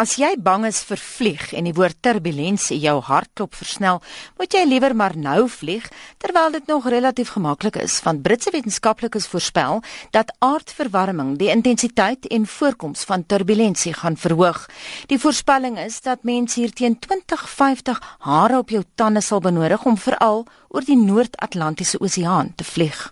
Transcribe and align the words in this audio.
As 0.00 0.14
jy 0.16 0.30
bang 0.40 0.62
is 0.64 0.78
vir 0.88 0.96
vlieg 0.96 1.42
en 1.52 1.66
die 1.68 1.74
woord 1.76 1.98
turbulensie 2.00 2.78
jou 2.80 2.94
hartklop 3.04 3.52
versnel, 3.58 3.98
moet 4.40 4.56
jy 4.56 4.62
liewer 4.64 4.94
maar 4.96 5.12
nou 5.12 5.42
vlieg 5.52 5.90
terwyl 6.24 6.54
dit 6.54 6.70
nog 6.72 6.88
relatief 6.88 7.34
gemaklik 7.34 7.76
is, 7.82 7.98
want 8.06 8.22
Britse 8.24 8.48
wetenskaplikes 8.54 9.28
voorspel 9.28 9.82
dat 10.16 10.32
aardverwarming 10.40 11.34
die 11.42 11.52
intensiteit 11.52 12.30
en 12.32 12.48
voorkoms 12.48 13.04
van 13.12 13.26
turbulensie 13.28 13.92
gaan 14.00 14.16
verhoog. 14.16 14.64
Die 15.12 15.20
voorspelling 15.20 15.76
is 15.84 16.00
dat 16.00 16.24
mense 16.24 16.62
hier 16.62 16.72
teen 16.72 16.96
2050 16.96 18.00
hare 18.24 18.64
op 18.64 18.72
jou 18.72 18.86
tande 18.96 19.20
sal 19.20 19.44
benodig 19.44 19.84
om 19.84 20.00
veral 20.00 20.46
oor 20.72 20.88
die 20.88 20.96
Noord-Atlantiese 20.96 22.00
Oseaan 22.00 22.54
te 22.56 22.64
vlieg. 22.64 23.10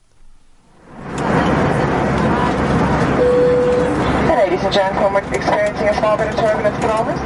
Gentlemen, 4.68 5.24
we're 5.24 5.34
experiencing 5.34 5.88
a 5.88 5.94
small 5.96 6.16
bit 6.18 6.28
of 6.28 6.36
turbulence 6.36 6.76
at 6.76 6.84
moment. 6.84 7.16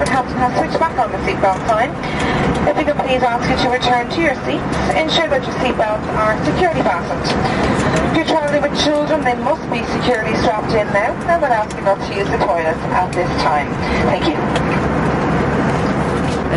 Back 0.79 0.99
on 0.99 1.11
the 1.11 1.19
seatbelt 1.27 1.59
sign. 1.67 1.91
If 2.69 2.77
we 2.77 2.85
could 2.85 2.97
please 3.03 3.23
ask 3.23 3.43
you 3.51 3.57
to 3.67 3.69
return 3.71 4.09
to 4.15 4.21
your 4.23 4.35
seats, 4.47 4.79
ensure 4.95 5.27
that 5.27 5.43
your 5.43 5.57
seatbelts 5.59 6.07
are 6.23 6.39
securely 6.47 6.83
fastened. 6.87 7.27
If 8.11 8.17
you're 8.17 8.31
travelling 8.31 8.63
with 8.63 8.79
children, 8.79 9.25
they 9.25 9.35
must 9.35 9.67
be 9.75 9.83
securely 9.91 10.39
strapped 10.39 10.71
in 10.71 10.87
now, 10.95 11.11
and 11.27 11.43
we'll 11.43 11.51
ask 11.51 11.75
you 11.75 11.83
not 11.83 11.99
to 11.99 12.11
use 12.15 12.31
the 12.31 12.39
toilet 12.39 12.79
at 12.95 13.11
this 13.13 13.31
time. 13.43 13.67
Thank 14.07 14.27
you. 14.31 14.39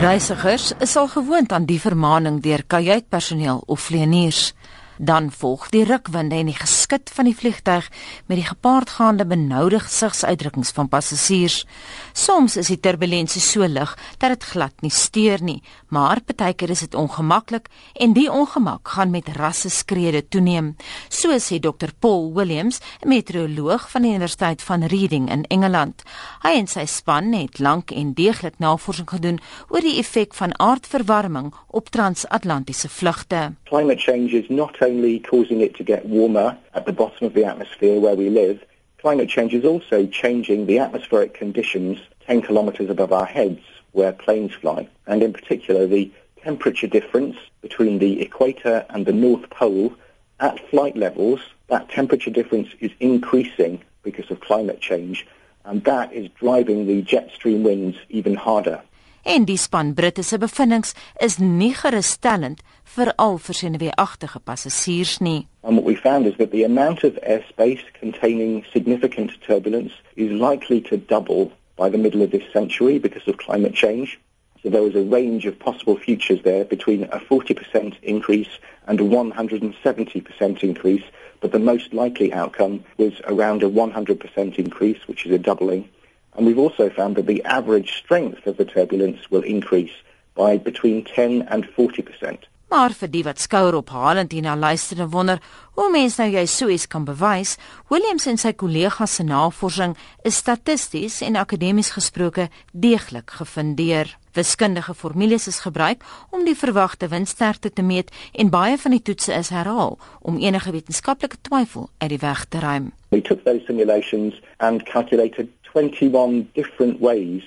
Reisigers 0.05 0.73
is 0.79 0.95
al 0.95 1.07
gewoond 1.07 1.52
aan 1.52 1.65
die 1.65 1.79
vermaaning 1.81 2.41
deur 2.41 2.62
kajuitpersoneel 2.67 3.63
of 3.65 3.81
vlieëniers. 3.90 4.54
Dan 4.98 5.31
volg 5.31 5.70
die 5.73 5.84
rukwinde 5.84 6.38
en 6.40 6.48
die 6.48 6.55
geskit 6.55 7.09
van 7.12 7.27
die 7.27 7.35
vliegtyg 7.35 7.90
met 8.30 8.38
die 8.40 8.48
gepaardgaande 8.48 9.26
benoude 9.27 9.80
gesigsuitdrukkings 9.84 10.71
van 10.71 10.88
passasiers. 10.88 11.66
Soms 12.13 12.55
is 12.55 12.71
die 12.71 12.80
turbulensie 12.80 13.41
so 13.44 13.68
lig 13.68 13.91
dat 14.21 14.31
dit 14.31 14.48
glad 14.54 14.85
nie 14.85 14.94
steur 14.94 15.44
nie, 15.44 15.62
maar 15.91 16.21
partykeer 16.23 16.71
is 16.71 16.85
dit 16.85 16.96
ongemaklik 16.96 17.68
en 17.93 18.16
die 18.16 18.29
ongemak 18.32 18.88
gaan 18.96 19.12
met 19.12 19.27
rasse 19.35 19.70
skrede 19.70 20.23
toeneem. 20.27 20.76
So 21.10 21.35
sê 21.43 21.60
Dr 21.60 21.91
Paul 21.99 22.32
Williams, 22.34 22.79
'n 23.04 23.07
meteoroloog 23.10 23.91
van 23.91 24.01
die 24.01 24.12
Universiteit 24.12 24.62
van 24.62 24.84
Reading 24.84 25.29
in 25.32 25.43
Engeland. 25.48 26.04
Hy 26.41 26.55
en 26.55 26.68
sy 26.68 26.85
span 26.85 27.34
het 27.34 27.60
lank 27.60 27.91
en 27.91 28.13
deeglik 28.13 28.60
navorsing 28.60 29.10
gedoen 29.10 29.40
oor 29.70 29.82
die 29.82 29.99
effek 29.99 30.34
van 30.34 30.60
aardverwarming 30.60 31.54
op 31.68 31.90
transatlantiese 31.90 32.90
vlugte. 32.90 33.54
Climate 33.63 33.99
change 33.99 34.32
is 34.32 34.48
not 34.49 34.77
only 34.86 35.20
causing 35.20 35.60
it 35.62 35.76
to 35.76 35.84
get 35.84 36.05
warmer 36.05 36.58
at 36.74 36.86
the 36.86 36.94
bottom 36.94 37.28
of 37.28 37.34
the 37.34 37.44
atmosphere 37.44 38.00
where 38.00 38.16
we 38.16 38.30
live, 38.30 38.64
climate 39.00 39.28
change 39.28 39.54
is 39.54 39.66
also 39.66 40.05
changing 40.05 40.66
the 40.66 40.80
atmospheric 40.80 41.34
conditions 41.34 42.00
10 42.28 42.44
kilometers 42.44 42.90
above 42.90 43.12
our 43.12 43.26
heads 43.26 43.62
where 43.91 44.12
planes 44.12 44.54
fly. 44.54 44.88
And 45.08 45.22
in 45.24 45.34
particular, 45.34 45.88
the 45.88 46.12
temperature 46.41 46.88
difference 46.88 47.38
between 47.62 48.00
the 48.00 48.22
equator 48.22 48.86
and 48.90 49.06
the 49.06 49.13
North 49.13 49.50
Pole 49.50 49.94
at 50.40 50.70
flight 50.70 50.96
levels, 50.96 51.40
that 51.68 51.90
temperature 51.90 52.30
difference 52.32 52.70
is 52.80 52.91
increasing 53.00 53.82
because 54.04 54.30
of 54.30 54.40
climate 54.41 54.80
change. 54.80 55.26
And 55.63 55.84
that 55.86 56.13
is 56.13 56.30
driving 56.40 56.86
the 56.86 57.02
jet 57.02 57.32
stream 57.34 57.63
winds 57.63 57.98
even 58.10 58.36
harder. 58.36 58.82
En 59.26 59.45
die 59.45 59.57
span 59.57 59.93
Britte 59.93 60.23
se 60.23 60.37
bevindinge 60.37 60.93
is 61.20 61.37
nie 61.41 61.73
gerusstellend 61.73 62.62
vir 62.95 63.12
al 63.18 63.40
versenuweeagtige 63.41 64.40
passasiers 64.44 65.17
nie. 65.19 65.47
And 65.63 65.78
what 65.78 65.85
we 65.85 65.95
found 65.95 66.28
is 66.28 66.38
that 66.38 66.51
the 66.51 66.63
amount 66.63 67.03
of 67.03 67.17
airspace 67.23 67.84
containing 68.00 68.63
significant 68.72 69.31
turbulence 69.47 69.94
is 70.16 70.31
likely 70.31 70.81
to 70.81 70.97
double 70.97 71.51
by 71.75 71.90
the 71.90 71.97
middle 71.97 72.22
of 72.22 72.31
this 72.31 72.45
century 72.53 73.00
because 73.00 73.28
of 73.28 73.38
climate 73.38 73.73
change. 73.73 74.19
So 74.62 74.69
there 74.69 74.84
was 74.84 74.95
a 74.95 75.01
range 75.01 75.45
of 75.45 75.59
possible 75.59 75.97
futures 75.97 76.41
there 76.44 76.66
between 76.66 77.03
a 77.03 77.19
40% 77.19 77.95
increase 78.01 78.59
and 78.88 79.00
a 79.00 79.03
170% 79.03 80.63
increase, 80.63 81.03
but 81.41 81.51
the 81.51 81.59
most 81.59 81.94
likely 81.94 82.33
outcome 82.33 82.83
was 82.97 83.13
around 83.25 83.63
a 83.63 83.69
100% 83.69 84.55
increase, 84.57 85.07
which 85.07 85.25
is 85.25 85.31
a 85.31 85.38
doubling. 85.38 85.89
And 86.35 86.46
we've 86.46 86.59
also 86.59 86.90
found 86.90 87.16
that 87.16 87.28
the 87.28 87.44
average 87.44 87.94
strength 87.94 88.46
of 88.47 88.57
the 88.57 88.66
turbulence 88.66 89.31
will 89.31 89.44
increase 89.44 89.96
by 90.35 90.57
between 90.57 91.03
10 91.03 91.47
and 91.47 91.66
40%. 91.66 92.47
Maar 92.68 92.96
vir 92.97 93.09
die 93.13 93.22
wat 93.23 93.40
skouer 93.40 93.75
ophalend 93.78 94.34
hierna 94.34 94.56
luister 94.57 95.00
en 95.00 95.09
wonder 95.13 95.40
hoe 95.78 95.85
mens 95.94 96.18
nou 96.18 96.25
jy 96.34 96.44
so 96.50 96.68
iets 96.68 96.88
kan 96.90 97.06
bewys, 97.06 97.56
Williams 97.94 98.25
en 98.28 98.40
sy 98.41 98.56
kollegas 98.57 99.19
se 99.19 99.24
navorsing 99.24 99.94
is 100.25 100.40
statisties 100.41 101.22
en 101.22 101.38
akademies 101.40 101.94
gesproke 101.94 102.50
deeglik 102.74 103.38
gefundeer. 103.38 104.16
Wiskundige 104.35 104.95
formules 104.97 105.47
is 105.47 105.62
gebruik 105.63 106.03
om 106.35 106.44
die 106.44 106.57
verwagte 106.57 107.07
windsterkte 107.07 107.69
te 107.72 107.85
meet 107.85 108.12
en 108.34 108.51
baie 108.51 108.75
van 108.81 108.97
die 108.97 109.03
toetse 109.07 109.31
is 109.38 109.53
herhaal 109.56 110.00
om 110.19 110.41
enige 110.41 110.74
wetenskaplike 110.75 111.38
twyfel 111.47 111.88
uit 112.01 112.09
die 112.18 112.24
weg 112.24 112.45
te 112.50 112.59
ruim. 112.59 112.91
We 113.16 113.22
took 113.22 113.45
those 113.45 113.63
simulations 113.69 114.41
and 114.57 114.84
calculated 114.84 115.53
21 115.75 116.47
different 116.56 117.02
ways 117.02 117.44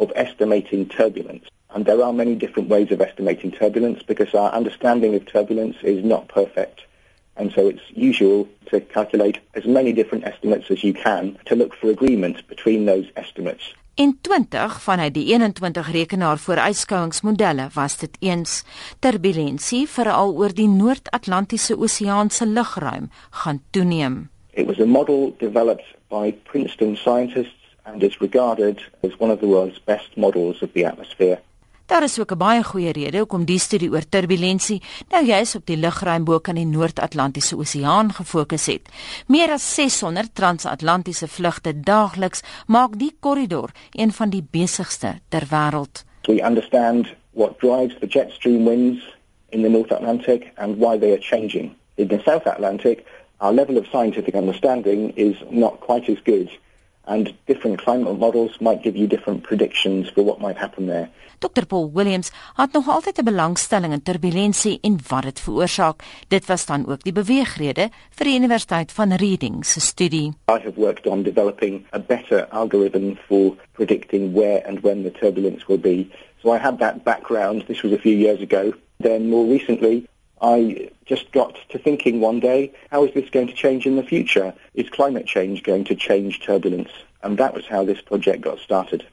of 0.00 0.12
estimating 0.14 0.86
turbulence. 0.86 1.46
And 1.70 1.86
there 1.86 2.02
are 2.02 2.12
many 2.12 2.34
different 2.34 2.68
ways 2.68 2.90
of 2.92 3.00
estimating 3.00 3.52
turbulence 3.52 4.02
because 4.02 4.34
our 4.34 4.50
understanding 4.52 5.14
of 5.14 5.24
turbulence 5.24 5.76
is 5.82 6.04
not 6.04 6.28
perfect. 6.28 6.82
And 7.36 7.50
so 7.52 7.68
it's 7.68 7.86
usual 7.94 8.48
to 8.66 8.80
calculate 8.80 9.38
as 9.54 9.64
many 9.64 9.94
different 9.94 10.24
estimates 10.26 10.70
as 10.70 10.84
you 10.84 10.92
can 10.92 11.38
to 11.46 11.54
look 11.56 11.74
for 11.74 11.88
agreement 11.88 12.46
between 12.48 12.84
those 12.84 13.06
estimates. 13.16 13.72
In 13.94 14.18
20 14.20 14.68
vanuit 14.84 15.14
die 15.14 15.32
21 15.32 15.72
rekenaar 15.92 16.38
vooruitskouingsmodelle 16.38 17.68
was 17.74 17.96
dit 17.98 18.16
eens 18.20 18.64
turbulensie 18.98 19.86
veral 19.88 20.36
oor 20.36 20.52
die 20.54 20.68
Noord-Atlantiese 20.68 21.78
Oseaan 21.78 22.30
se 22.30 22.46
lugruim 22.46 23.08
gaan 23.30 23.62
toeneem. 23.70 24.28
It 24.52 24.66
was 24.66 24.80
a 24.80 24.86
model 24.86 25.34
developed 25.38 25.96
by 26.08 26.34
Princeton 26.44 26.96
scientists 26.96 27.59
and 27.84 28.02
is 28.02 28.20
regarded 28.20 28.80
as 29.02 29.18
one 29.18 29.30
of 29.30 29.40
the 29.40 29.46
world's 29.46 29.80
best 29.84 30.16
models 30.16 30.62
of 30.62 30.72
the 30.72 30.84
atmosphere. 30.84 31.38
Daar 31.90 32.02
is 32.02 32.20
ook 32.20 32.32
'n 32.32 32.38
baie 32.38 32.62
goeie 32.62 32.92
rede 32.92 33.18
hoekom 33.18 33.44
die 33.44 33.58
studie 33.58 33.90
oor 33.90 34.08
turbulensie 34.08 34.82
nou 35.08 35.24
juis 35.26 35.54
op 35.54 35.66
die 35.66 35.76
lugruim 35.76 36.24
bo 36.24 36.38
kan 36.38 36.54
die 36.54 36.66
Noord-Atlantiese 36.66 37.56
Oseaan 37.56 38.12
gefokus 38.12 38.66
het. 38.66 38.88
Meer 39.26 39.50
as 39.50 39.74
600 39.74 40.34
transatlantiese 40.34 41.28
vlugte 41.28 41.80
daagliks 41.80 42.42
maak 42.66 42.98
die 42.98 43.16
korridor 43.20 43.70
een 43.90 44.12
van 44.12 44.30
die 44.30 44.46
besigste 44.50 45.18
ter 45.28 45.46
wêreld. 45.50 46.04
We 46.22 46.42
understand 46.42 47.06
what 47.30 47.58
drives 47.58 47.98
the 47.98 48.06
jet 48.06 48.30
stream 48.30 48.64
winds 48.64 49.16
in 49.48 49.62
the 49.62 49.68
North 49.68 49.92
Atlantic 49.92 50.52
and 50.56 50.76
why 50.76 50.98
they 50.98 51.10
are 51.10 51.20
changing. 51.20 51.74
In 51.94 52.06
the 52.06 52.20
South 52.24 52.46
Atlantic, 52.46 53.04
our 53.36 53.54
level 53.54 53.76
of 53.76 53.86
scientific 53.86 54.34
understanding 54.34 55.12
is 55.16 55.36
not 55.48 55.80
quite 55.80 56.12
as 56.12 56.22
good 56.22 56.48
and 57.10 57.34
different 57.50 57.82
climate 57.82 58.18
models 58.18 58.60
might 58.60 58.82
give 58.82 58.96
you 58.96 59.06
different 59.06 59.42
predictions 59.42 60.08
for 60.14 60.22
what 60.24 60.40
might 60.40 60.56
happen 60.56 60.86
there. 60.86 61.08
Dr 61.40 61.66
Paul 61.66 61.90
Williams 61.92 62.30
het 62.54 62.72
nog 62.72 62.88
altyd 62.88 63.18
'n 63.18 63.24
belangstelling 63.24 63.92
in 63.92 64.02
turbulensie 64.02 64.78
en 64.80 64.98
wat 65.08 65.22
dit 65.22 65.40
veroorsaak. 65.40 66.02
Dit 66.28 66.46
was 66.46 66.66
dan 66.66 66.86
ook 66.86 67.02
die 67.02 67.12
beweegrede 67.12 67.88
vir 68.10 68.24
die 68.24 68.38
Universiteit 68.38 68.92
van 68.92 69.12
Reading 69.12 69.64
se 69.64 69.80
studie. 69.80 70.26
I 70.28 70.58
have 70.62 70.72
worked 70.74 71.06
on 71.06 71.22
developing 71.22 71.86
a 71.90 71.98
better 71.98 72.46
algorithm 72.48 73.16
for 73.26 73.56
predicting 73.72 74.32
where 74.32 74.66
and 74.66 74.80
when 74.80 75.02
the 75.02 75.10
turbulence 75.10 75.66
will 75.66 75.80
be. 75.80 76.08
So 76.42 76.54
I 76.54 76.58
had 76.58 76.78
that 76.78 77.02
background. 77.04 77.66
This 77.66 77.82
was 77.82 77.92
a 77.92 77.98
few 77.98 78.16
years 78.16 78.40
ago. 78.40 78.72
Then 78.96 79.28
more 79.28 79.52
recently, 79.52 80.06
I 80.42 80.90
just 81.06 81.32
got 81.32 81.58
to 81.70 81.78
thinking 81.78 82.20
one 82.20 82.40
day, 82.40 82.72
how 82.90 83.04
is 83.04 83.12
this 83.14 83.28
going 83.30 83.48
to 83.48 83.52
change 83.52 83.86
in 83.86 83.96
the 83.96 84.02
future? 84.02 84.54
Is 84.74 84.88
climate 84.88 85.26
change 85.26 85.62
going 85.62 85.84
to 85.84 85.94
change 85.94 86.40
turbulence? 86.40 86.90
And 87.22 87.36
that 87.38 87.54
was 87.54 87.66
how 87.66 87.84
this 87.84 88.00
project 88.00 88.42
got 88.42 88.58
started. 88.58 89.06